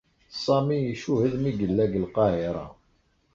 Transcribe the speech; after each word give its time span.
Sami 0.43 0.77
icuhed 0.93 1.33
mi 1.41 1.51
yella 1.59 1.83
deg 1.87 1.93
Lqahira. 2.03 2.65